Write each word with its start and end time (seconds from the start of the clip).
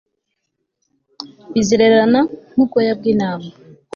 bizererana 1.53 2.19
nk'ubwoya 2.51 2.93
bw'intama 2.99 3.49